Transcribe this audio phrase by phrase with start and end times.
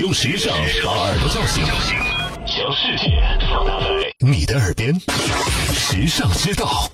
[0.00, 1.64] 用时尚把耳朵叫醒，
[2.46, 3.86] 将世界放大在
[4.20, 4.94] 你的耳边，
[5.74, 6.88] 时尚之道。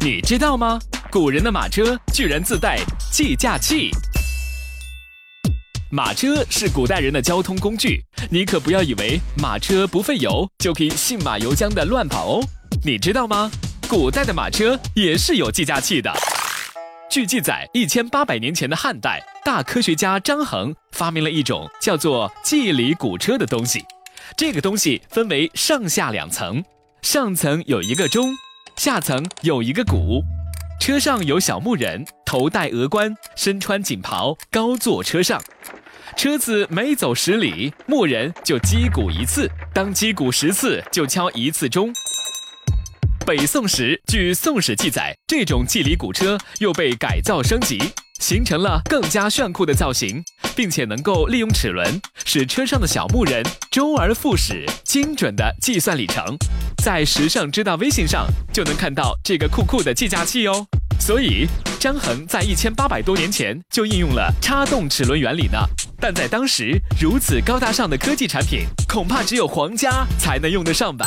[0.00, 0.80] 你知道吗？
[1.10, 2.78] 古人的马车居然自带
[3.10, 3.90] 计价器。
[5.90, 12.44] 马车是古代人的交通工具，你可不要以为马车不费油就可以信马由缰的乱跑哦。
[12.82, 13.50] 你知道吗？
[13.86, 16.10] 古代的马车也是有计价器的。
[17.12, 23.84] 据记载，一千八百年前的汉代，大科学家张衡发明了一种叫做计里鼓车的东西。
[24.34, 26.64] 这个东西分为上下两层，
[27.02, 28.34] 上层有一个钟，
[28.76, 30.22] 下层有一个鼓。
[30.80, 35.38] 车上有小木人，头戴鹅冠，身穿锦袍，高坐车上。
[36.16, 41.92] 车子每走十里，木人就击鼓一次，当击鼓十次，就敲一次钟。
[43.24, 47.80] 北宋时，据《宋史》记载，这种计里鼓车又被改造升级，
[48.18, 50.22] 形成了更加炫酷的造型，
[50.56, 56.36] 并且能够利用齿轮，使车上的小木人周而复始，精准的计算里程。
[56.82, 60.66] 在时尚知道微信上就能看到这个酷酷的计价器哦。
[60.98, 61.46] 所以，
[61.78, 65.58] 张衡在一千八百多年前就应用了插动齿轮原理呢。
[66.00, 71.06] 但在当时，如此高大上的科技产品，恐怕只有皇家才能用得上吧。